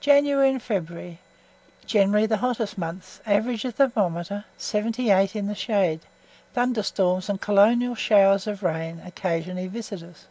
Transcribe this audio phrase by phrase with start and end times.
[0.00, 1.18] JANUARY AND FEBRUARY.
[1.84, 6.00] Generally the hottest months; average of the thermometer, 78 in the shade;
[6.54, 10.28] thunder storms and COLONIAL showers of rain occasionally visit us.